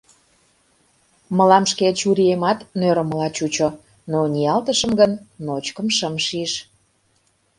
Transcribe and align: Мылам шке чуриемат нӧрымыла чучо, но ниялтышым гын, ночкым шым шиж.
Мылам 1.37 1.65
шке 1.71 1.87
чуриемат 1.99 2.59
нӧрымыла 2.79 3.27
чучо, 3.35 3.69
но 4.11 4.19
ниялтышым 4.33 4.91
гын, 4.99 5.11
ночкым 5.45 5.87
шым 5.97 6.15
шиж. 6.25 6.51